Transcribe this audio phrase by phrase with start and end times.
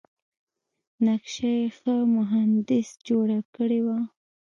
[1.05, 3.99] نقشه یې ښه مهندس جوړه کړې وه.